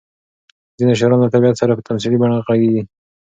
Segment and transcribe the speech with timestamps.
[0.77, 2.81] ځینې شاعران له طبیعت سره په تمثیلي بڼه غږېږي.